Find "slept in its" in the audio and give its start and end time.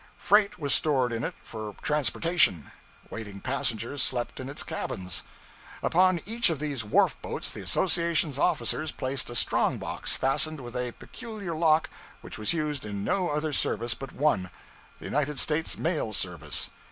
4.01-4.63